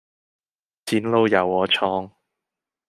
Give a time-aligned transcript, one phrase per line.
[0.87, 2.09] 前路由我創